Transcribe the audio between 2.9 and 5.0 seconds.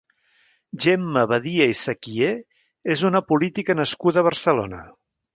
és una política nascuda a Barcelona.